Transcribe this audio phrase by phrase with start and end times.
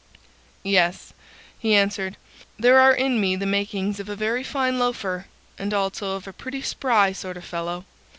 [0.63, 1.13] "Yes,"
[1.59, 2.17] he answered,
[2.57, 5.27] "there are in me the makings of a very fine loafer
[5.59, 7.85] and also of a pretty spry sort of fellow.